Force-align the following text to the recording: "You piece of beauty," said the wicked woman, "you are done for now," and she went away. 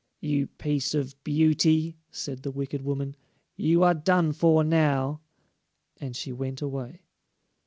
"You 0.19 0.47
piece 0.47 0.95
of 0.95 1.13
beauty," 1.23 1.95
said 2.09 2.41
the 2.41 2.49
wicked 2.49 2.81
woman, 2.81 3.15
"you 3.55 3.83
are 3.83 3.93
done 3.93 4.31
for 4.33 4.63
now," 4.63 5.21
and 5.97 6.15
she 6.15 6.33
went 6.33 6.59
away. 6.59 7.03